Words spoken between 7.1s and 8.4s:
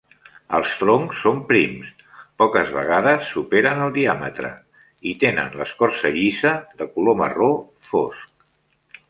marró fosc.